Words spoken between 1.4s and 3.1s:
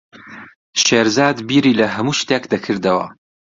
بیری لە هەموو شتێک دەکردەوە.